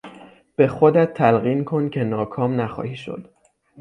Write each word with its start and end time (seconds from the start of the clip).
به 0.55 0.67
خودت 0.67 1.13
تلقین 1.13 1.63
کن 1.63 1.89
که 1.89 2.03
ناکام 2.03 2.61
نخواهی 2.61 2.95
شد. 2.95 3.29